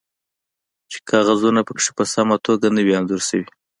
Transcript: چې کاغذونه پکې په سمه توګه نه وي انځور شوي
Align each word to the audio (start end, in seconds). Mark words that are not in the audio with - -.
چې 0.91 0.97
کاغذونه 1.09 1.61
پکې 1.67 1.89
په 1.97 2.03
سمه 2.13 2.35
توګه 2.45 2.67
نه 2.75 2.81
وي 2.85 2.93
انځور 2.97 3.21
شوي 3.29 3.45